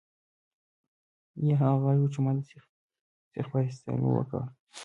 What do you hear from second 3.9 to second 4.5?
وکړ